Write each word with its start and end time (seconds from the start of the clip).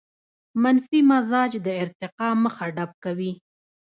منفي 0.61 0.99
مزاج 1.11 1.51
د 1.65 1.67
ارتقاء 1.83 2.33
مخه 2.43 2.65
ډب 2.75 2.91
کوي. 3.03 3.31